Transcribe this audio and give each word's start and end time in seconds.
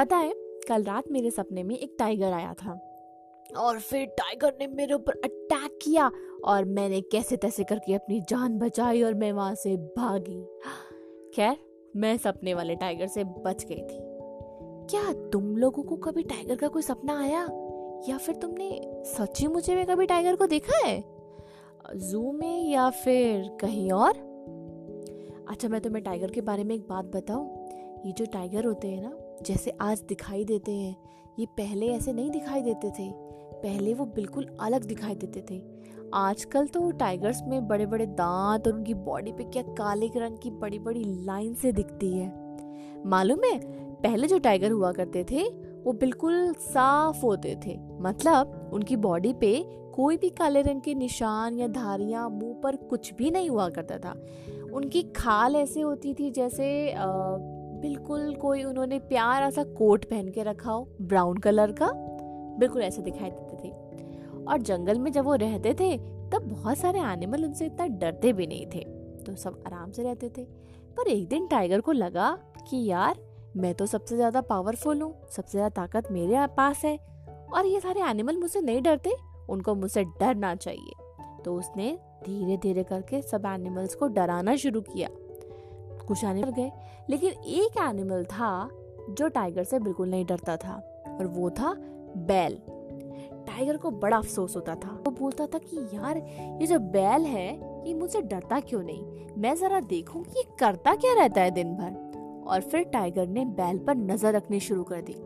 पता 0.00 0.16
है, 0.16 0.32
कल 0.68 0.82
रात 0.82 1.04
मेरे 1.10 1.30
सपने 1.30 1.62
में 1.62 1.78
एक 1.78 1.96
टाइगर 1.98 2.32
आया 2.32 2.54
था। 2.54 2.72
और 3.56 3.78
फिर 3.78 4.06
टाइगर 4.06 4.54
ने 4.60 4.66
मेरे 4.66 4.94
ऊपर 4.94 5.12
अटैक 5.12 5.78
किया 5.82 6.10
और 6.44 6.64
मैंने 6.64 7.00
कैसे 7.00 7.36
तैसे 7.36 7.64
करके 7.64 7.94
अपनी 7.94 8.20
जान 8.20 8.58
बचाई 8.58 9.02
और 9.02 9.14
मैं 9.14 9.32
वहाँ 9.32 9.54
से 9.54 9.76
भागी। 9.76 10.44
खैर, 11.34 11.56
मैं 11.96 12.16
सपने 12.16 12.54
वाले 12.54 12.74
टाइगर 12.74 13.06
से 13.06 13.24
बच 13.24 13.64
गई 13.64 13.82
थी। 13.82 13.98
क्या 14.86 15.12
तुम 15.30 15.56
लोगों 15.56 15.82
को 15.82 15.96
कभी 15.96 16.22
टाइगर 16.22 16.56
का 16.56 16.68
कोई 16.68 16.82
सपना 16.82 17.20
आया? 17.20 17.48
या 18.08 18.18
फिर 18.18 18.34
तुमने 18.34 18.80
सच्ची 19.04 19.46
मुझे 19.46 19.74
में 19.74 19.86
कभी 19.86 20.06
टाइगर 20.06 20.36
को 20.36 20.46
देखा 20.46 20.86
है? 20.86 21.04
जू 21.96 22.32
में 22.32 22.68
या 22.68 22.90
फिर 22.90 23.58
कहीं 23.60 23.92
और? 23.92 24.12
अच्छा 25.48 25.68
मैं 25.68 25.80
तुम्हें 25.80 26.04
टाइगर 26.04 26.30
के 26.30 26.40
बारे 26.40 26.64
में 26.64 26.74
एक 26.74 26.88
बात 26.88 27.04
बताऊँ। 27.04 27.68
ये 28.06 28.12
जो 28.12 28.24
टाइगर 28.24 28.64
होते 28.64 28.88
हैं 28.88 29.02
ना 29.02 29.29
जैसे 29.46 29.70
आज 29.70 30.02
दिखाई 30.08 30.44
देते 30.44 30.72
हैं। 30.72 30.96
ये 31.38 31.46
पहले 31.46 31.86
ऐसे 31.86 32.12
नहीं 32.12 32.30
दिखाई 32.30 32.62
देते 32.62 32.90
थे। 32.90 33.12
पहले 33.62 33.94
वो 33.94 34.04
बिल्कुल 34.04 34.56
अलग 34.60 34.84
दिखाई 34.84 35.14
देते 35.14 35.44
थे। 35.50 35.62
आजकल 36.14 36.66
तो 36.66 36.90
टाइगर्स 36.90 37.42
में 37.46 37.68
बड़े 37.68 37.86
बड़े 37.86 38.06
दांत 38.06 38.68
और 38.68 38.74
उनकी 38.74 38.94
बॉडी 38.94 39.32
पे 39.32 39.44
क्या 39.44 39.62
काले 39.62 40.06
रंग 40.06 40.38
की 40.38 40.50
बड़ी 40.50 40.78
बड़ी 40.78 41.04
लाइन 41.24 41.54
से 41.54 41.72
दिखती 41.72 42.12
है। 42.12 42.56
मालूम 43.06 43.40
है 43.44 43.60
पहले 43.94 44.26
जो 44.26 44.38
टाइगर 44.38 44.70
हुआ 44.70 44.92
करते 44.92 45.24
थे 45.24 45.48
वो 45.84 45.92
बिल्कुल 45.92 46.54
साफ़ 46.54 47.26
होते 47.26 47.56
थे। 47.66 47.78
मतलब 48.00 48.70
उनकी 48.72 48.96
बॉडी 48.96 49.32
पे 49.32 49.64
कोई 49.94 50.16
भी 50.16 50.28
काले 50.28 50.62
रंग 50.62 50.80
के 50.80 50.94
निशान 50.94 51.58
या 51.58 51.68
धारियाँ 51.68 52.30
मुँह 52.30 52.54
पर 52.54 52.76
कुछ 52.76 53.14
भी 53.14 53.30
नहीं 53.30 53.50
हुआ 53.50 53.68
करता 53.68 53.98
था। 53.98 54.12
उनकी 54.72 55.02
खाल 55.02 55.56
ऐसे 55.56 55.80
होती 55.80 56.14
थी 56.14 56.30
जैसे 56.30 56.92
आ, 56.92 57.06
बिल्कुल 57.80 58.34
कोई 58.34 58.64
उन्होंने 58.64 58.98
प्यारा 58.98 59.50
सा 59.50 59.64
कोट 59.64 60.04
पहन 60.04 60.28
के 60.28 60.42
रखा 60.42 60.70
हो, 60.70 60.88
ब्राउन 61.00 61.36
कलर 61.36 61.72
का, 61.72 61.90
बिल्कुल 62.58 62.82
ऐसे 62.82 63.02
दिखाई 63.02 63.30
देते 63.30 63.68
थे। 63.68 63.72
और 64.44 64.62
जंगल 64.62 64.98
में 64.98 65.12
जब 65.12 65.24
वो 65.24 65.34
रहते 65.34 65.74
थे, 65.74 65.96
तब 65.98 66.42
बहुत 66.42 66.78
सारे 66.78 67.00
एनिमल 67.00 67.44
उनसे 67.44 67.66
इतना 67.66 67.86
डरते 67.86 68.32
भी 68.32 68.46
नहीं 68.46 68.66
थे। 68.66 68.80
तो 69.24 69.36
सब 69.36 69.62
आराम 69.66 69.90
से 69.90 70.02
रहते 70.02 70.28
थे। 70.28 70.44
पर 70.96 71.08
एक 71.08 71.28
दिन 71.28 71.46
टाइगर 71.46 71.80
को 71.80 71.92
लगा 71.92 72.38
कि 72.70 72.86
यार, 72.86 73.18
मैं 73.56 73.74
तो 73.74 73.86
सबसे 73.86 74.16
ज़्यादा 74.16 74.40
पावरफुल 74.40 75.02
हूँ, 75.02 75.26
सबसे 75.30 75.58
ज़्यादा 75.58 75.68
ताकत 75.68 76.12
मेरे 76.12 76.46
पास 76.46 76.84
है। 76.84 76.96
और 77.54 77.66
ये 77.66 77.80
सारे 77.80 78.00
एनिमल 78.00 78.36
मुझसे 78.36 78.60
नहीं 78.60 78.82
डरते, 78.82 79.10
उनको 79.48 79.74
मुझसे 79.74 80.04
डरना 80.04 80.54
चाहिए। 80.54 80.92
तो 81.44 81.54
उसने 81.54 81.98
धीरे 82.24 82.56
धीरे 82.56 82.82
करके 82.82 83.22
सब 83.22 83.46
एनिमल्स 83.46 83.94
को 83.94 84.08
डराना 84.08 84.56
शुरू 84.56 84.80
किया। 84.80 85.08
कुछ 86.10 86.24
एनिमल 86.24 86.50
गए, 86.50 86.72
लेकिन 87.10 87.30
एक 87.30 87.78
एनिमल 87.78 88.24
था 88.24 88.68
जो 89.10 89.28
टाइगर 89.28 89.64
से 89.64 89.78
बिल्कुल 89.78 90.10
नहीं 90.10 90.26
डरता 90.26 90.56
था, 90.56 91.04
और 91.18 91.26
वो 91.26 91.50
था 91.50 91.74
बैल। 92.16 92.58
टाइगर 93.46 93.76
को 93.76 93.90
बड़ा 93.90 94.16
अफसोस 94.16 94.56
होता 94.56 94.74
था। 94.74 94.88
वो 95.06 95.10
बोलता 95.10 95.46
था 95.46 95.58
कि, 95.58 95.76
यार, 95.94 96.18
ये 96.60 96.66
जो 96.66 96.78
बैल 96.78 97.22
है, 97.22 97.48
ये 97.88 97.94
मुझसे 97.94 98.22
डरता 98.22 98.60
क्यों 98.60 98.82
नहीं? 98.82 99.26
मैं 99.38 99.54
जरा 99.56 99.80
देखूँ 99.80 100.22
कि 100.24 100.38
ये 100.38 100.44
करता 100.58 100.94
क्या 100.94 101.12
रहता 101.14 101.40
है 101.40 101.50
दिन 101.50 101.74
भर? 101.74 102.44
और 102.46 102.60
फिर 102.60 102.84
टाइगर 102.84 103.26
ने 103.26 103.44
बैल 103.44 103.78
पर 103.78 103.96
नज़र 103.96 104.32
रखनी 104.32 104.60
शुरू 104.60 104.82
कर 104.82 105.02
दी। 105.02 105.16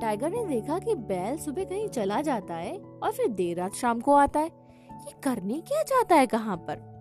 टाइगर 0.00 0.30
ने 0.30 0.44
देखा 0.44 0.78
कि 0.78 0.94
बैल 0.94 1.36
सुबह 1.36 1.64
कहीं 1.64 1.88
चला 1.88 2.20
जाता 2.20 2.54
है 2.54 2.78
और 3.02 3.12
फिर 3.12 3.28
देर 3.28 3.56
रात 3.56 3.74
शाम 3.74 4.00
को 4.00 4.14
आता 4.14 4.40
है। 4.40 4.50
ये 4.92 5.12
करने 5.22 5.60
क्या 5.60 5.82
जाता 5.82 6.14
है 6.14 6.26
कहाँ 6.26 6.56
पर? 6.56 6.92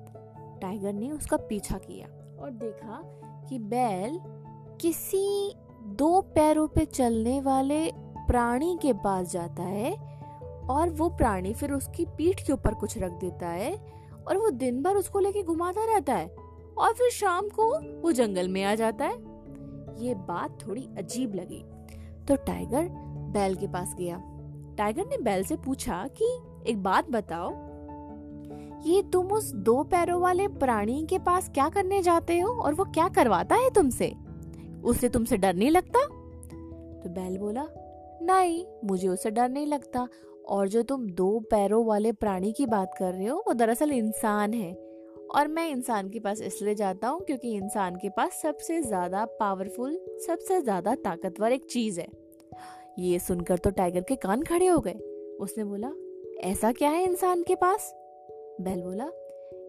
टाइगर 0.62 0.94
ने 0.94 1.12
उसका 1.12 1.38
पीछा 1.38 1.78
किया। 1.78 2.08
और 2.42 2.52
देखा 2.52 3.02
कि 3.50 3.60
बैल 3.60 4.20
किसी 4.82 5.56
दो 5.84 6.22
पैरों 6.22 6.68
पे 6.68 6.86
चलने 6.86 7.42
वाले 7.42 7.92
प्राणी 8.28 8.80
के 8.82 8.94
पास 8.94 9.32
जाता 9.32 9.64
है 9.64 9.96
और 10.70 10.90
वो 10.90 11.10
प्राणी 11.10 11.54
फिर 11.54 11.72
उसकी 11.72 12.06
पीठ 12.06 12.48
के 12.48 12.54
ऊपर 12.54 12.74
कुछ 12.74 12.98
रख 12.98 13.12
देता 13.12 13.48
है 13.48 13.94
और 14.28 14.38
वो 14.38 14.50
दिन 14.50 14.84
भर 14.84 14.96
उसको 14.96 15.20
लेके 15.20 15.44
घुमाता 15.44 15.94
रहता 15.94 16.14
है 16.14 16.36
और 16.78 16.94
फिर 16.94 17.12
शाम 17.12 17.50
को 17.50 17.80
वो 18.02 18.12
जंगल 18.12 18.48
में 18.48 18.64
आ 18.64 18.76
जाता 18.76 19.06
है। 19.06 19.16
ये 20.00 20.16
बात 20.16 20.68
थोड़ी 20.68 20.90
अजीब 20.98 21.36
लगी। 21.36 21.66
तो 22.26 22.36
टाइगर 22.36 22.90
बैल 23.32 23.56
के 23.56 23.68
पास 23.68 23.96
गया। 24.00 24.22
टाइगर 24.78 25.06
ने 25.06 25.18
बैल 25.18 25.44
से 25.44 25.56
पूछा 25.56 26.08
कि, 26.22 26.40
एक 26.68 26.84
बात 26.84 27.10
बताओ 27.10 27.50
ये 28.86 29.02
तुम 29.02 29.32
उस 29.32 29.52
दो 29.52 29.84
पैरों 29.84 30.22
वाले 30.22 30.48
प्राणी 30.48 31.06
के 31.10 31.20
पास 31.20 31.50
क्या 31.50 31.70
करने 31.70 32.02
जाते 32.02 32.40
हो 32.40 32.52
और 32.54 32.74
वो 32.74 32.84
क्या 32.84 33.10
करवाता 33.10 33.56
है 33.56 33.70
तुमसे? 33.70 34.14
उसे 34.84 35.10
तुमसे 35.10 35.38
डर 35.38 35.54
नहीं 35.54 35.72
लगता? 35.72 36.00
तो 37.04 37.10
बैल 37.10 37.38
बोला, 37.38 37.68
नहीं, 38.22 38.66
मुझे 38.84 39.08
उससे 39.08 39.32
डर 39.32 39.50
नहीं 39.50 39.68
लगता। 39.68 40.08
और 40.48 40.68
जो 40.68 40.84
तुम 40.84 41.06
दो 41.10 41.40
पैरों 41.40 41.86
वाले 41.86 42.12
प्राणी 42.12 42.52
की 42.52 42.66
बात 42.66 42.96
कर 43.00 43.14
रहे 43.14 43.28
हो, 43.28 43.44
वो 43.48 43.54
दरअसल 43.54 43.92
इंसान 43.92 44.54
है। 44.54 44.74
और 45.36 45.48
मैं 45.48 45.70
इंसान 45.70 46.10
के 46.10 46.20
पास 46.20 46.42
इसलिए 46.42 46.76
जाता 46.76 47.08
हूँ 47.08 47.22
क्योंकि 47.22 47.54
इंसान 47.56 47.96
के 47.96 48.10
पास 48.10 48.42
सबसे 48.42 48.82
ज़्यादा 48.82 49.26
पावरफुल 49.26 50.00
सबसे 50.28 50.62
ज़्यादा 50.62 50.96
ताकतवर 50.96 51.52
एक 51.52 51.66
चीज़ 51.66 52.00
है। 52.02 52.08
ये 53.00 53.20
सुनकर 53.20 53.58
तो 53.58 53.70
टाइगर 53.70 54.02
के 54.02 54.16
कान 54.16 54.42
खड़े 54.42 54.68
हो 54.68 54.80
गए। 54.80 55.00
उसने 55.42 55.64
बोला, 55.64 55.92
ऐसा 56.50 56.72
क्या 56.72 56.90
है 56.90 57.04
इंसान 57.04 57.44
के 57.44 57.56
पास? 57.56 57.94
बैल 58.64 58.82
बोला, 58.82 59.10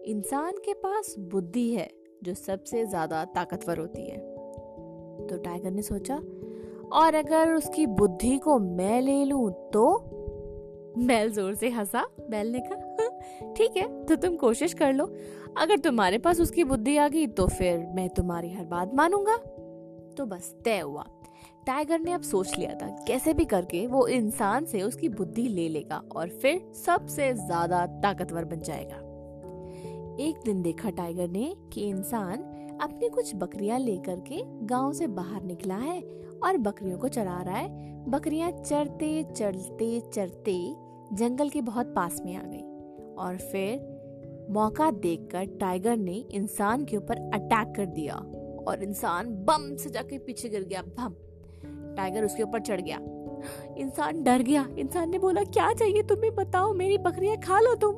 इंसान 0.05 0.57
के 0.57 0.73
पास 0.73 1.15
बुद्धि 1.19 1.69
है 1.71 1.89
जो 2.23 2.33
सबसे 2.33 2.85
ज़्यादा 2.85 3.23
ताकतवर 3.25 3.79
होती 3.79 4.05
है। 4.05 4.17
तो 5.27 5.37
टाइगर 5.37 5.71
ने 5.71 5.81
सोचा, 5.81 6.15
और 6.93 7.15
अगर 7.15 7.53
उसकी 7.53 7.85
बुद्धि 7.85 8.37
को 8.37 8.57
मैं 8.59 9.01
ले 9.01 9.23
लूँ 9.25 9.49
तो? 9.73 9.85
बैल 10.97 11.31
ज़ोर 11.31 11.53
से 11.55 11.69
हंसा। 11.69 12.05
बैल 12.29 12.51
ने 12.51 12.59
कहा 12.59 12.91
ठीक 13.53 13.77
है 13.77 14.05
तो 14.05 14.15
तुम 14.15 14.35
कोशिश 14.35 14.73
कर 14.73 14.93
लो। 14.93 15.05
अगर 15.57 15.77
तुम्हारे 15.77 16.17
पास 16.17 16.39
उसकी 16.41 16.63
बुद्धि 16.63 16.95
आ 16.97 17.07
गई 17.07 17.27
तो 17.27 17.47
फिर 17.47 17.85
मैं 17.95 18.09
तुम्हारी 18.09 18.51
हर 18.53 18.65
बात 18.65 18.93
मानूँगा। 18.95 19.35
तो 20.17 20.25
बस 20.25 20.53
तय 20.65 20.79
हुआ। 20.79 21.05
टाइगर 21.67 21.99
ने 21.99 22.11
अब 22.11 22.21
सोच 22.21 22.57
लिया 22.57 22.73
था 22.73 22.87
कैसे 23.07 23.33
भी 23.33 23.45
करके 23.45 23.85
वो 23.87 24.07
इंसान 24.07 24.65
से 24.65 24.81
उसकी 24.81 25.09
बुद्धि 25.09 25.47
ले 25.47 25.67
लेगा 25.69 26.01
और 26.15 26.29
फिर 26.41 26.61
सबसे 26.75 27.33
ज़्यादा 27.33 27.85
ताकतवर 28.03 28.45
बन 28.45 28.59
जाएगा। 28.59 28.95
एक 30.23 30.41
दिन 30.45 30.61
देखा 30.61 30.89
टाइगर 30.89 31.27
ने 31.27 31.53
कि 31.73 31.81
इंसान 31.81 32.43
अपनी 32.81 33.09
कुछ 33.09 33.35
बकरियाँ 33.35 33.79
लेकर 33.79 34.19
के 34.19 34.41
गाँव 34.65 34.93
से 34.93 35.07
बाहर 35.07 35.43
निकला 35.43 35.75
है 35.75 36.01
और 36.43 36.57
बकरियों 36.57 36.97
को 36.97 37.07
चरा 37.07 37.41
रहा 37.41 37.57
है। 37.57 37.81
बकरियाँ 38.09 38.51
चरते 38.51 39.23
चरते 39.35 39.99
चरते 40.13 40.57
जंगल 41.13 41.49
के 41.49 41.61
बहुत 41.61 41.93
पास 41.95 42.21
में 42.25 42.35
आ 42.35 42.41
गई 42.43 42.63
और 43.15 43.37
फिर 43.51 43.91
मौका 44.51 44.91
देखकर 44.91 45.45
टाइगर 45.59 45.97
ने 45.97 46.23
इंसान 46.33 46.85
के 46.85 46.97
ऊपर 46.97 47.29
अटैक 47.33 47.75
कर 47.75 47.85
दिया 47.85 48.15
और 48.67 48.83
इंसान 48.83 49.35
बम 49.45 49.75
से 49.75 49.89
जाके 49.89 50.17
पीछे 50.17 50.49
गिर 50.49 50.63
गया। 50.63 50.81
बम 50.81 51.15
टाइगर 51.97 52.25
उसके 52.25 52.43
ऊपर 52.43 52.59
चढ़ 52.59 52.81
गया। 52.81 52.97
इंसान 53.77 54.23
डर 54.23 54.41
गया। 54.41 54.65
इंसान 54.77 55.09
ने 55.09 55.19
बोला, 55.19 55.43
क्या 55.43 55.71
चाहिए 55.73 56.03
तुम्हें? 56.03 56.33
बताओ, 56.35 56.73
मेरी 56.73 56.97
बकरियाँ 56.97 57.37
खा 57.37 57.59
लो 57.59 57.75
तुम। 57.75 57.93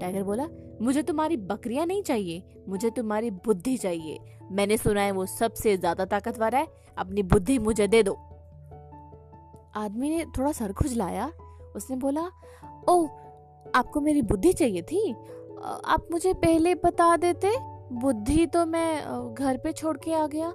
टाइगर 0.00 0.22
बोला, 0.22 0.46
मुझे 0.82 1.02
तुम्हारी 1.02 1.36
बकरियाँ 1.36 1.86
नहीं 1.86 2.02
चाहिए, 2.02 2.42
मुझे 2.68 2.90
तुम्हारी 2.90 3.30
बुद्धि 3.46 3.76
चाहिए। 3.76 4.18
मैंने 4.52 4.76
सुना 4.76 5.00
है 5.00 5.12
वो 5.12 5.26
सबसे 5.26 5.76
ज़्यादा 5.76 6.04
ताकतवर 6.04 6.54
है। 6.54 6.66
अपनी 6.98 7.22
बुद्धि 7.22 7.58
मुझे 7.58 7.86
दे 7.88 8.02
दो। 8.02 8.12
आदमी 9.76 10.08
ने 10.10 10.24
थोड़ा 10.38 10.52
सर 10.52 10.72
खुजलाया 10.72 11.30
उसने 11.76 11.96
बोला, 11.96 12.22
ओ, 12.88 13.04
आपको 13.74 14.00
मेरी 14.00 14.22
बुद्धि 14.22 14.52
चाहिए 14.52 14.82
थी? 14.82 15.12
आप 15.86 16.06
मुझे 16.12 16.32
पहले 16.34 16.74
बता 16.74 17.16
देते, 17.16 17.50
बुद्धि 17.92 18.46
तो 18.46 18.64
मैं 18.66 19.34
घर 19.34 19.56
पे 19.56 19.72
छोड़ 19.72 19.96
के 19.96 20.12
आ 20.12 20.26
गया। 20.26 20.50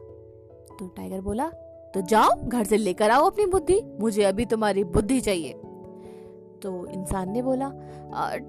तो 0.79 0.87
टाइगर 0.87 1.21
बोला 1.21 1.51
तो 1.95 2.01
जाओ, 2.01 2.29
घर 2.43 2.63
से 2.63 2.77
लेकर 2.77 3.09
आओ 3.09 3.29
अपनी 3.29 3.45
बुद्धि। 3.45 3.81
मुझे 3.99 4.23
अभी 4.23 4.45
तुम्हारी 4.45 4.83
बुद्धि 4.83 5.19
चाहिए। 5.21 5.53
तो 6.61 6.87
इंसान 6.87 7.31
ने 7.31 7.41
बोला 7.41 7.69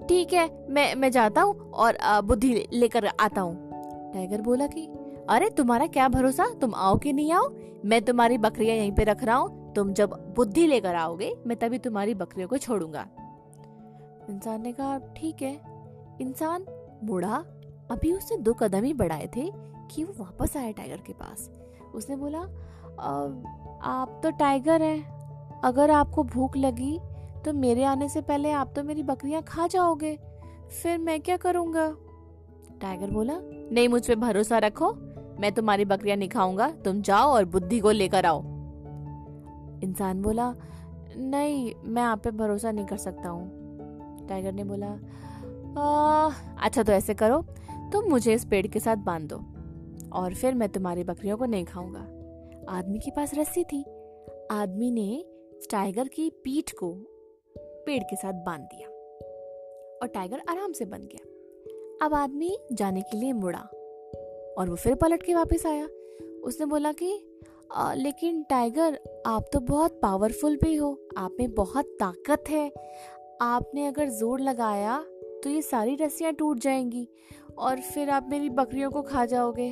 ठीक 0.09 0.33
है, 0.33 0.67
मैं 0.71 0.95
मैं 0.95 1.11
जाता 1.11 1.43
हूँ 1.43 1.71
और 1.71 1.99
बुद्धि 2.21 2.69
लेकर 2.73 3.07
आता 3.07 3.41
हूँ। 3.41 3.71
टाइगर 4.13 4.41
बोला 4.43 4.67
कि, 4.67 4.87
अरे, 5.31 5.51
तुम्हारा 5.51 5.87
क्या 5.87 6.09
भरोसा? 6.09 6.47
तुम 6.61 6.75
आओ 6.75 6.99
कि 6.99 7.13
नहीं 7.13 7.33
आओ? 7.33 7.53
मैं 7.85 8.03
तुम्हारी 8.03 8.39
बकरियाँ 8.39 8.77
यहीं 8.77 8.93
पे 8.93 9.05
रख 9.05 9.25
रहा 9.25 9.37
हूँ। 9.37 9.75
तुम 9.75 9.93
जब 9.93 10.35
बुद्धि 10.37 10.67
लेकर 10.67 10.95
आओगे, 10.95 11.37
मैं 11.47 11.59
तभी 11.59 11.79
तुम्हारी 11.79 12.15
बकरियों 12.15 12.49
को 12.49 12.59
छोड़ूँगा। 12.59 13.07
इंसान 14.31 14.63
ने 14.63 14.73
कहा, 14.73 14.99
ठीक 14.99 15.43
है। 15.43 15.61
इंसान 16.21 16.67
मुड़ा। 17.05 17.45
अभी 17.91 18.13
उसने 18.13 18.37
दो 18.37 18.53
कदम 18.53 18.83
ही 18.83 18.95
बढ़ाए 18.95 19.31
थे 19.37 19.53
कि 19.91 20.05
वो 20.05 20.25
वापस 20.25 20.57
आया 20.57 20.71
टाइगर 20.71 20.97
के 20.97 21.13
पास। 21.13 21.51
उसने 21.95 22.17
बोला 22.17 22.47
आप 22.99 24.21
तो 24.23 24.31
टाइगर 24.31 24.83
हैं। 24.83 25.61
अगर 25.65 25.91
आपको 25.91 26.23
भूख 26.25 26.57
लगी 26.57 26.99
तो 27.45 27.53
मेरे 27.53 27.85
आने 27.85 28.09
से 28.09 28.21
पहले 28.21 28.53
आप 28.53 28.73
तो 28.77 28.83
मेरी 28.85 29.03
बकरियाँ 29.03 29.43
खा 29.43 29.67
जाओगे। 29.67 30.17
फिर 30.73 30.99
मैं 30.99 31.21
क्या 31.21 31.37
करूँगा? 31.37 31.87
टाइगर 32.81 33.11
बोला 33.11 33.35
नहीं 33.39 33.89
मुझ 33.89 34.07
पर 34.09 34.15
भरोसा 34.15 34.59
रखो। 34.59 34.93
मैं 35.41 35.53
तुम्हारी 35.53 35.85
बकरियाँ 35.85 36.17
नहीं 36.17 36.29
खाऊँगा। 36.29 36.69
तुम 36.85 37.01
जाओ 37.03 37.31
और 37.31 37.45
बुद्धि 37.45 37.81
को 37.81 37.91
लेकर 37.91 38.27
आओ। 38.27 38.41
इंसान 39.83 40.23
बोला 40.23 40.55
नहीं 41.17 41.73
मैं 41.85 42.03
आप 42.03 42.23
पे 42.25 42.31
भरोसा 42.31 42.71
नहीं 42.73 42.87
कर 42.87 42.97
सकता 42.97 43.29
हूँ। 43.29 44.27
टाइगर 44.29 44.53
ने 44.53 44.65
बोला 44.65 44.87
आ, 45.77 46.31
अच्छा 46.59 46.83
तो 46.83 46.93
ऐसे 46.93 47.15
करो। 47.15 47.41
तुम 47.93 48.09
मुझे 48.11 48.35
इस 48.35 48.45
पेड़ 48.45 48.67
के 48.67 48.81
साथ 48.81 48.97
बाँध 48.97 49.29
दो 49.33 49.37
और 50.13 50.35
फिर 50.35 50.55
मैं 50.55 50.69
तुम्हारी 50.69 51.05
बकरियों 51.05 51.37
को 51.37 51.45
नहीं 51.45 51.65
खाऊँगा। 51.65 52.07
आदमी 52.69 52.99
के 52.99 53.11
पास 53.11 53.35
रस्सी 53.35 53.65
थी। 53.65 53.83
आदमी 54.51 54.91
ने 54.91 55.25
टाइगर 55.71 56.09
की 56.09 56.29
पीठ 56.45 56.73
को 56.73 56.93
पेड़ 57.87 58.03
के 58.03 58.17
साथ 58.17 58.33
बाँध 58.47 58.63
दिया 58.63 58.89
और 58.89 60.09
टाइगर 60.15 60.43
आराम 60.49 60.73
से 60.73 60.85
बन 60.85 61.09
गया। 61.13 62.07
अब 62.07 62.15
आदमी 62.15 62.57
जाने 62.73 63.03
के 63.03 63.17
लिए 63.17 63.33
मुड़ा 63.33 63.59
और 64.59 64.71
वो 64.71 64.77
फिर 64.77 64.95
पलट 64.95 65.23
के 65.23 65.35
वापस 65.35 65.67
आया। 65.67 65.87
उसने 66.45 66.67
बोला 66.67 66.93
कि 66.93 67.19
आ, 67.73 67.93
लेकिन 67.95 68.43
टाइगर 68.43 68.99
आप 69.27 69.49
तो 69.53 69.61
बहुत 69.61 69.99
पावरफुल 70.03 70.57
भी 70.57 70.75
हो। 70.75 70.91
आप 71.19 71.37
में 71.41 71.55
बहुत 71.55 71.87
ताकत 72.01 72.45
है। 72.51 72.71
आपने 73.43 73.87
अगर 73.87 74.09
ज़ोर 74.09 74.41
लगाया 74.41 74.99
तो 75.45 75.51
ये 75.51 75.63
सारी 75.63 75.95
रस्सियाँ 75.95 76.33
टूट 76.33 76.59
जाएँगी 76.59 77.09
और 77.59 77.81
फिर 77.81 78.11
आप 78.11 78.29
मेरी 78.31 78.51
बकरियों 78.51 78.91
को 78.91 79.03
खा 79.03 79.25
जाओगे। 79.25 79.69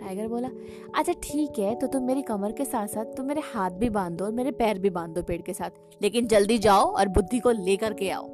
टाइगर 0.00 0.28
बोला 0.28 0.48
अच्छा 0.96 1.12
ठीक 1.22 1.58
है 1.58 1.74
तो 1.74 1.86
तुम 1.86 2.02
मेरी 2.02 2.22
कमर 2.22 2.52
के 2.52 2.64
साथ 2.64 2.86
साथ 2.86 3.14
तुम 3.16 3.26
मेरे 3.26 3.42
हाथ 3.44 3.70
भी 3.70 3.90
बाँध 3.90 4.16
दो 4.18 4.24
और 4.24 4.32
मेरे 4.32 4.50
पैर 4.50 4.78
भी 4.78 4.90
बाँध 4.90 5.14
दो 5.14 5.22
पेड़ 5.22 5.40
के 5.42 5.52
साथ, 5.52 5.70
लेकिन 6.02 6.26
जल्दी 6.26 6.58
जाओ 6.58 6.84
और 6.90 7.08
बुद्धि 7.08 7.38
को 7.38 7.50
लेकर 7.50 7.92
के 7.92 8.10
आओ। 8.10 8.24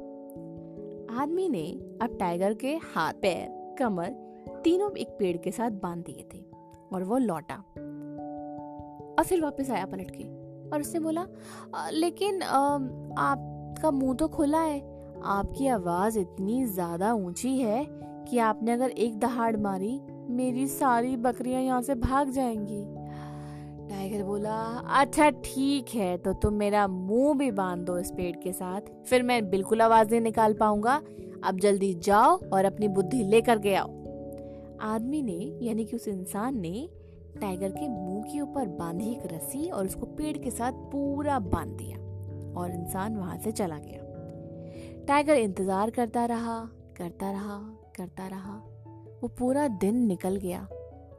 आदमी 1.21 1.47
ने 1.49 1.63
अब 2.01 2.17
टाइगर 2.19 2.53
के 2.53 2.75
हाथ, 2.95 3.13
पैर, 3.13 3.75
कमर 3.79 4.09
तीनों 4.63 4.91
एक 4.97 5.07
पेड़ 5.19 5.37
के 5.37 5.51
साथ 5.51 5.71
बाँध 5.83 6.03
दिए 6.05 6.27
थे 6.33 6.43
और 6.93 7.03
वो 7.03 7.17
लौटा 7.17 7.55
और 9.11 9.23
फिर 9.23 9.41
वापस 9.41 9.69
आया 9.71 9.85
पलट 9.85 10.11
के 10.11 10.23
और 10.69 10.81
उसने 10.81 10.99
बोला 10.99 11.25
लेकिन 11.91 12.41
आपका 12.41 13.91
मुँह 13.91 14.15
तो 14.15 14.27
खुला 14.27 14.61
है, 14.61 14.79
आपकी 15.23 15.67
आवाज़ 15.67 16.19
इतनी 16.19 16.63
ज़्यादा 16.65 17.13
ऊँची 17.13 17.57
है 17.57 17.85
कि 18.27 18.37
आपने 18.39 18.71
अगर 18.71 18.89
एक 18.89 19.19
दहाड़ 19.19 19.55
मारी 19.57 19.99
मेरी 20.31 20.67
सारी 20.67 21.15
बकरियाँ 21.17 21.61
यहाँ 21.61 21.81
से 21.81 21.95
भाग 21.95 22.29
जाएँगी। 22.29 22.83
टाइगर 23.89 24.23
बोला 24.23 24.55
अच्छा 24.99 25.29
ठीक 25.45 25.89
है 25.95 26.17
तो 26.17 26.33
तुम 26.33 26.53
मेरा 26.53 26.87
मुँह 26.87 27.33
भी 27.37 27.49
बाँध 27.51 27.81
दो 27.85 27.97
इस 27.97 28.11
पेड़ 28.11 28.35
के 28.35 28.53
साथ। 28.53 28.81
फिर 29.05 29.23
मैं 29.23 29.49
बिल्कुल 29.49 29.81
आवाज़ 29.81 30.11
नहीं 30.11 30.21
निकाल 30.21 30.53
पाऊँगा। 30.53 31.01
अब 31.43 31.59
जल्दी 31.59 31.93
जाओ 31.93 32.37
और 32.53 32.65
अपनी 32.65 32.87
बुद्धि 32.87 33.23
लेकर 33.23 33.59
के 33.59 33.75
आओ। 33.75 33.89
आदमी 34.83 35.21
ने, 35.21 35.67
यानी 35.67 35.85
कि 35.85 35.95
उस 35.95 36.07
इंसान 36.07 36.59
ने 36.59 36.89
टाइगर 37.41 37.69
के 37.69 37.87
मुँह 37.89 38.23
के 38.23 38.41
ऊपर 38.41 38.67
बांधी 38.69 39.11
एक 39.11 39.31
रस्सी 39.33 39.69
और 39.69 39.85
उसको 39.85 40.05
पेड़ 40.05 40.37
के 40.37 40.51
साथ 40.51 40.71
पूरा 40.91 41.39
बाँध 41.39 41.77
दिया 41.77 41.97
और 42.61 42.71
इंसान 42.71 43.15
वहाँ 43.17 43.37
से 43.37 43.51
चला 43.51 43.77
गया। 43.77 45.05
टाइगर 45.07 45.35
इंतज़ार 45.35 45.89
करता 45.89 46.25
रहा 46.25 46.59
करता 46.97 47.31
रहा 47.31 47.57
करता 47.97 48.27
रहा। 48.27 48.61
वो 49.23 49.27
पूरा 49.27 49.67
दिन 49.67 49.95
निकल 49.95 50.35
गया 50.35 50.67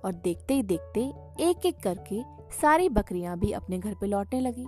और 0.05 0.13
देखते 0.15 0.55
ही 0.55 0.63
देखते 0.63 1.01
एक 1.41 1.67
एक 1.67 1.79
करके 1.83 2.23
सारी 2.63 2.89
बकरियाँ 2.89 3.39
भी 3.39 3.53
अपने 3.53 3.79
घर 3.79 3.95
पे 3.95 4.07
लौटने 4.07 4.41
लगी। 4.41 4.67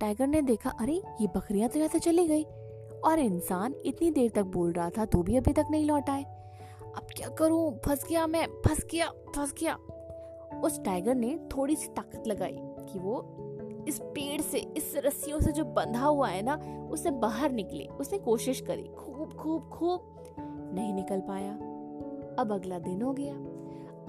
टाइगर 0.00 0.26
ने 0.26 0.42
देखा, 0.42 0.70
अरे, 0.70 1.02
ये 1.20 1.26
बकरियाँ 1.26 1.68
तो 1.68 1.78
यहाँ 1.78 1.88
से 1.88 1.98
चली 1.98 2.26
गई 2.28 2.42
और 3.04 3.18
इंसान 3.18 3.74
इतनी 3.84 4.10
देर 4.10 4.30
तक 4.30 4.42
बोल 4.42 4.72
रहा 4.72 4.90
था 4.90 5.04
तो 5.04 5.22
भी 5.22 5.36
अभी 5.36 5.52
तक 5.52 5.64
नहीं 5.70 5.86
लौटा 5.86 6.12
है 6.12 6.24
अब 6.96 7.06
क्या 7.16 7.28
करूँ? 7.28 7.78
फंस 7.86 8.04
गया 8.10 8.26
मैं, 8.26 8.46
फंस 8.46 8.86
गया 8.90 9.10
फंस 9.36 9.54
गया। 9.60 9.74
उस 10.60 10.84
टाइगर 10.84 11.14
ने 11.14 11.38
थोड़ी 11.56 11.76
सी 11.76 11.88
ताकत 11.88 12.26
लगाई 12.26 12.56
कि 12.60 12.98
वो 12.98 13.34
इस 13.88 13.98
पेड़ 13.98 14.40
से, 14.40 14.58
इस 14.58 14.92
रस्सियों 14.96 15.40
से 15.40 15.52
जो 15.52 15.64
बंधा 15.64 16.06
हुआ 16.06 16.28
है 16.28 16.42
ना 16.42 16.86
उसे 16.90 17.10
बाहर 17.10 17.52
निकले। 17.52 17.84
उसने 17.84 18.18
कोशिश 18.18 18.60
करी, 18.60 18.84
खूब 18.84 19.32
खूब 19.32 19.68
खूब, 19.68 20.24
नहीं 20.74 20.94
निकल 20.94 21.20
पाया। 21.20 21.58
अब 22.38 22.52
अगला 22.52 22.78
दिन 22.78 23.02
हो 23.02 23.12
गया। 23.12 23.34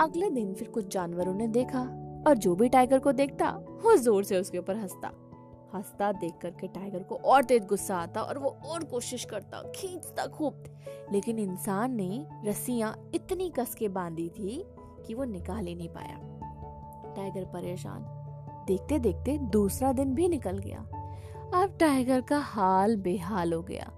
अगले 0.04 0.30
दिन 0.30 0.54
फिर 0.54 0.68
कुछ 0.68 0.94
जानवरों 0.94 1.34
ने 1.34 1.48
देखा 1.48 1.82
और 2.28 2.38
जो 2.38 2.56
भी 2.56 2.70
टाइगर 2.70 3.00
को 3.00 3.12
देखता, 3.12 3.50
वो 3.84 3.96
ज़ोर 3.96 4.24
से 4.24 4.40
उसके 4.40 4.58
ऊपर 4.58 4.76
हंसता। 4.76 5.12
हंसता 5.76 6.12
देख 6.12 6.34
करके 6.42 6.68
टाइगर 6.68 7.04
को 7.04 7.16
और 7.16 7.44
तेज 7.44 7.66
गुस्सा 7.66 7.96
आता 7.96 8.22
और 8.22 8.38
वो 8.38 8.50
और 8.66 8.84
कोशिश 8.84 9.26
करता, 9.26 9.62
खींचता 9.76 10.26
खूब 10.28 10.64
लेकिन 11.12 11.40
इंसान 11.40 11.96
ने 11.96 12.28
रस्सियाँ 12.46 13.12
इतनी 13.16 13.50
कस 13.50 13.76
के 13.76 13.88
बांधी 13.88 14.30
थी 14.30 14.64
कि 15.08 15.14
वो 15.14 15.24
निकाल 15.24 15.66
ही 15.66 15.76
नहीं 15.76 15.90
पाया। 15.90 16.18
टाइगर 17.16 17.46
परेशान। 17.46 18.04
देखते 18.68 19.00
देखते 19.00 19.38
दूसरा 19.38 19.92
दिन 19.94 20.14
भी 20.14 20.28
निकल 20.28 20.58
गया। 20.58 20.80
अब 21.62 21.78
टाइगर 21.80 22.22
का 22.22 22.38
हाल 22.38 22.96
बेहाल 22.98 23.54
हो 23.54 23.62
गया। 23.62 23.92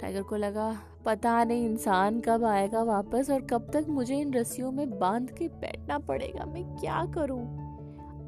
टाइगर 0.00 0.22
को 0.22 0.36
लगा 0.36 0.70
पता 1.04 1.44
नहीं 1.44 1.66
इंसान 1.66 2.20
कब 2.20 2.44
आएगा 2.44 2.82
वापस 2.82 3.30
और 3.30 3.40
कब 3.40 3.70
तक 3.72 3.86
मुझे 3.88 4.16
इन 4.16 4.34
रस्सियों 4.34 4.72
में 4.72 4.98
बाँध 4.98 5.30
के 5.30 5.48
बैठना 5.48 5.98
पड़ेगा। 5.98 6.44
मैं 6.44 6.76
क्या 6.76 7.04
करूँ? 7.14 7.40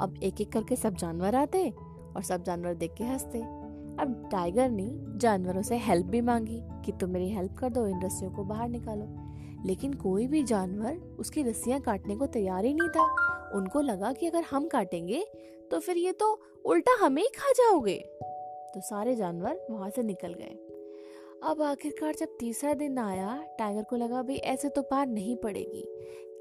अब 0.00 0.14
एक 0.22 0.40
एक 0.40 0.52
करके 0.52 0.76
सब 0.76 0.94
जानवर 0.94 1.34
आते 1.34 1.70
और 2.16 2.22
सब 2.22 2.42
जानवर 2.42 2.74
देख 2.74 2.94
के 2.94 3.04
हँसते। 3.04 3.38
अब 4.02 4.28
टाइगर 4.32 4.70
ने 4.70 5.18
जानवरों 5.18 5.62
से 5.62 5.76
हेल्प 5.76 6.06
भी 6.06 6.20
मांगी 6.20 6.60
कि 6.84 6.92
तुम 6.92 7.10
मेरी 7.10 7.30
हेल्प 7.30 7.52
कर 7.52 7.70
दो, 7.70 7.86
इन 7.86 8.02
रस्सियों 8.02 8.30
को 8.30 8.44
बाहर 8.44 8.68
निकालो। 8.68 9.06
लेकिन 9.66 9.94
कोई 9.94 10.26
भी 10.26 10.42
जानवर 10.42 10.96
उसकी 11.18 11.42
रस्सियाँ 11.42 11.80
काटने 11.80 12.16
को 12.16 12.26
तैयार 12.26 12.64
ही 12.64 12.74
नहीं 12.74 12.88
था। 12.88 13.04
उनको 13.54 13.80
लगा 13.80 14.12
कि 14.12 14.26
अगर 14.26 14.44
हम 14.50 14.68
काटेंगे 14.68 15.24
तो 15.70 15.78
फिर 15.78 15.96
ये 15.96 16.12
तो 16.12 16.40
उल्टा 16.64 16.96
हमें 17.00 17.22
ही 17.22 17.28
खा 17.28 17.52
जाओगे। 17.52 17.96
तो 18.74 18.80
सारे 18.80 19.14
जानवर 19.14 19.66
वहाँ 19.70 19.90
से 19.90 20.02
निकल 20.02 20.34
गए। 20.34 20.75
अब 21.42 21.62
आखिरकार 21.62 22.14
जब 22.14 22.36
तीसरा 22.40 22.72
दिन 22.74 22.98
आया, 22.98 23.36
टाइगर 23.58 23.82
को 23.82 23.96
लगा 23.96 24.22
भाई 24.22 24.36
ऐसे 24.36 24.68
तो 24.68 24.82
पार 24.82 25.06
नहीं 25.06 25.36
पड़ेगी। 25.36 25.82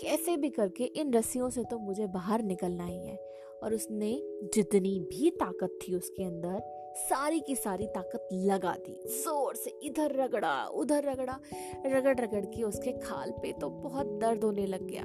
कैसे 0.01 0.35
भी 0.37 0.49
करके 0.49 0.83
इन 0.83 1.13
रस्सियों 1.13 1.49
से 1.49 1.63
तो 1.63 1.77
मुझे 1.79 2.07
बाहर 2.07 2.41
निकलना 2.41 2.85
ही 2.85 3.05
है। 3.07 3.15
और 3.63 3.73
उसने 3.73 4.11
जितनी 4.53 4.99
भी 4.99 5.29
ताकत 5.29 5.77
थी 5.81 5.93
उसके 5.95 6.23
अंदर, 6.23 6.59
सारी 6.97 7.39
की 7.39 7.55
सारी 7.55 7.87
ताकत 7.87 8.27
लगा 8.33 8.71
दी। 8.77 8.99
ज़ोर 9.09 9.55
से 9.55 9.79
इधर 9.83 10.15
रगड़ा, 10.15 10.65
उधर 10.65 11.03
रगड़ा, 11.03 11.39
रगड़ 11.85 12.15
रगड़ 12.19 12.45
के 12.45 12.63
उसके 12.63 12.91
खाल 12.91 13.31
पे 13.31 13.51
तो 13.51 13.69
बहुत 13.69 14.19
दर्द 14.21 14.43
होने 14.43 14.65
लग 14.65 14.87
गया। 14.87 15.03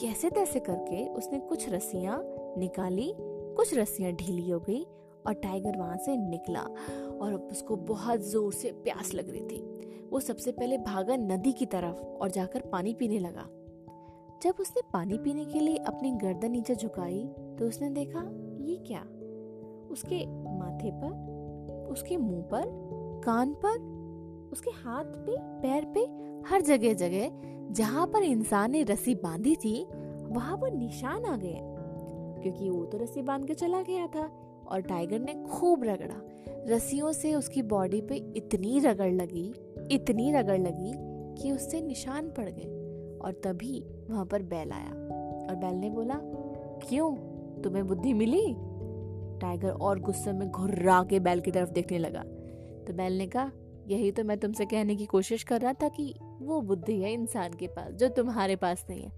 कैसे 0.00 0.30
तैसे 0.30 0.60
करके 0.60 1.06
उसने 1.08 1.38
कुछ 1.38 1.68
रस्सियाँ 1.68 2.22
निकाली, 2.58 3.12
कुछ 3.16 3.74
रस्सियाँ 3.74 4.12
ढीली 4.12 4.50
हो 4.50 4.60
गई 4.60 4.82
और 5.26 5.34
टाइगर 5.34 5.76
वहाँ 5.76 5.96
से 5.96 6.16
निकला। 6.16 6.66
और 7.22 7.32
अब 7.32 7.48
उसको 7.50 7.76
बहुत 7.76 8.20
ज़ोर 8.20 8.52
से 8.52 8.70
प्यास 8.84 9.14
लग 9.14 9.30
रही 9.30 9.40
थी। 9.40 9.60
वो 10.10 10.20
सबसे 10.20 10.52
पहले 10.52 10.78
भागा 10.78 11.16
नदी 11.16 11.52
की 11.52 11.66
तरफ़ 11.66 11.96
और 11.96 12.30
जाकर 12.30 12.60
पानी 12.60 12.94
पीने 12.94 13.18
लगा। 13.18 13.46
जब 14.42 14.54
उसने 14.60 14.82
पानी 14.92 15.18
पीने 15.18 15.44
के 15.44 15.60
लिए 15.60 15.76
अपनी 15.76 16.10
गर्दन 16.12 16.50
नीचे 16.50 16.74
झुकाई 16.74 17.24
तो 17.58 17.68
उसने 17.68 17.90
देखा, 17.90 18.20
ये 18.60 18.76
क्या? 18.76 19.00
उसके 19.90 20.18
माथे 20.58 20.90
पर, 20.90 21.88
उसके 21.92 22.16
मुँह 22.16 22.42
पर, 22.42 22.64
कान 23.24 23.54
पर, 23.54 23.78
उसके 24.52 24.70
हाथ 24.70 25.04
पे, 25.04 25.36
पैर 25.38 25.84
पे, 25.84 26.00
हर 26.48 26.62
जगह 26.62 26.94
जगह, 26.94 27.30
जहाँ 27.72 28.06
पर 28.06 28.22
इंसान 28.22 28.70
ने 28.72 28.82
रस्सी 28.82 29.14
बांधी 29.14 29.56
थी, 29.56 29.84
वहाँ 30.24 30.56
पर 30.56 30.72
निशान 30.72 31.24
आ 31.24 31.36
गए 31.36 31.58
क्योंकि 32.42 32.68
वो 32.70 32.84
तो 32.84 32.98
रस्सी 32.98 33.22
बाँध 33.22 33.46
के 33.46 33.54
चला 33.54 33.82
गया 33.82 34.06
था। 34.06 34.28
और 34.72 34.80
टाइगर 34.80 35.18
ने 35.18 35.34
खूब 35.34 35.84
रगड़ा। 35.84 36.20
रस्सियों 36.74 37.12
से 37.12 37.34
उसकी 37.34 37.62
बॉडी 37.62 38.00
पे 38.00 38.14
इतनी 38.36 38.78
रगड़ 38.80 39.12
लगी, 39.12 39.54
इतनी 39.90 40.32
रगड़ 40.32 40.58
लगी 40.58 40.92
कि 41.42 41.52
उससे 41.52 41.80
निशान 41.80 42.30
पड़ 42.30 42.48
गए 42.48 42.68
और 43.22 43.32
तभी 43.44 43.84
वहाँ 44.10 44.26
पर 44.26 44.42
बैल 44.42 44.72
आया 44.72 44.90
और 45.48 45.56
बैल 45.56 45.74
ने 45.74 45.90
बोला, 45.90 46.18
क्यों? 46.88 47.16
तुम्हें 47.62 47.86
बुद्धि 47.86 48.12
मिली? 48.12 48.46
टाइगर 49.40 49.70
और 49.70 50.00
गुस्से 50.00 50.32
में 50.32 50.50
घुर्रा 50.50 51.02
के 51.02 51.20
बैल 51.20 51.40
की 51.40 51.50
तरफ़ 51.50 51.70
देखने 51.70 51.98
लगा। 51.98 52.22
तो 52.86 52.92
बैल 52.92 53.18
ने 53.18 53.26
कहा, 53.26 53.50
यही 53.86 54.10
तो 54.12 54.24
मैं 54.24 54.38
तुमसे 54.38 54.66
कहने 54.66 54.96
की 54.96 55.06
कोशिश 55.06 55.42
कर 55.42 55.60
रहा 55.60 55.72
था 55.72 55.88
कि 55.88 56.14
वो 56.42 56.60
बुद्धि 56.60 57.00
है 57.00 57.12
इंसान 57.12 57.54
के 57.54 57.66
पास, 57.66 57.92
जो 57.92 58.08
तुम्हारे 58.08 58.56
पास 58.56 58.86
नहीं 58.90 59.02
है। 59.02 59.10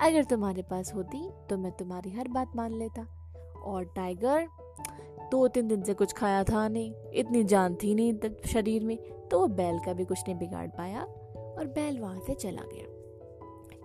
अगर 0.00 0.24
तुम्हारे 0.24 0.62
पास 0.62 0.94
होती 0.94 1.28
तो 1.50 1.56
मैं 1.58 1.72
तुम्हारी 1.72 2.10
हर 2.10 2.28
बात 2.28 2.52
मान 2.56 2.72
लेता। 2.72 3.06
और 3.64 3.84
टाइगर 3.84 4.46
दो 5.30 5.46
तीन 5.48 5.68
दिन 5.68 5.82
से 5.82 5.94
कुछ 5.94 6.12
खाया 6.12 6.44
था 6.44 6.68
नहीं, 6.68 6.92
इतनी 7.14 7.44
जान 7.44 7.74
थी 7.74 7.94
नहीं 7.94 8.30
शरीर 8.46 8.84
में 8.84 8.96
तो 9.30 9.40
वो 9.40 9.46
बैल 9.46 9.78
का 9.78 9.92
भी 9.92 10.04
कुछ 10.04 10.18
नहीं 10.28 10.38
बिगाड़ 10.38 10.66
पाया 10.68 11.00
और 11.00 11.66
बैल 11.66 11.98
वहाँ 11.98 12.20
से 12.26 12.34
चला 12.34 12.62
गया। 12.74 12.84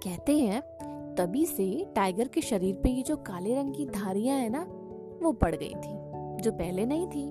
कहते 0.03 0.37
हैं, 0.37 0.61
तभी 1.15 1.45
से 1.45 1.65
टाइगर 1.95 2.27
के 2.27 2.41
शरीर 2.41 2.75
पे 2.75 2.89
ये 2.89 3.03
जो 3.03 3.15
काले 3.15 3.55
रंग 3.55 3.73
की 3.73 3.85
धारियाँ 3.85 4.37
है 4.39 4.49
ना, 4.49 4.63
वो 5.23 5.31
पड़ 5.31 5.55
गई 5.55 5.73
थी, 5.75 5.93
जो 6.41 6.51
पहले 6.51 6.85
नहीं 6.85 7.07
थी। 7.07 7.25